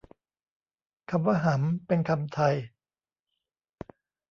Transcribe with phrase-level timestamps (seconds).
[1.09, 2.39] คำว่า หำ เป็นคำไท